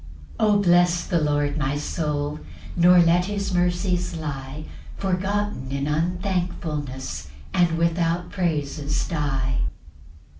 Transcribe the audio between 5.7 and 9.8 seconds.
in unthankfulness, And without praises die.